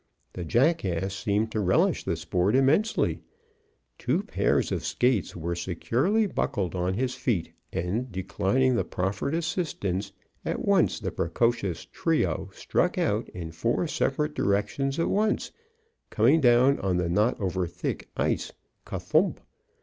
[0.33, 3.19] The jackass seemed to relish the sport immensely.
[3.99, 10.11] Two pairs of skates were securely buckled on his feet and, declining the proffered assistance,
[10.43, 15.51] at once the precocious tyro struck out in four several directions at once,
[16.09, 18.51] coming down on the not over thick ice
[18.87, 19.37] kothump!